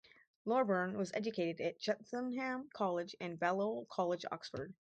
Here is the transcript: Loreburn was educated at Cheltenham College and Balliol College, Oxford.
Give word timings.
Loreburn 0.47 0.97
was 0.97 1.11
educated 1.13 1.61
at 1.61 1.79
Cheltenham 1.79 2.71
College 2.73 3.15
and 3.21 3.37
Balliol 3.37 3.85
College, 3.87 4.25
Oxford. 4.31 4.73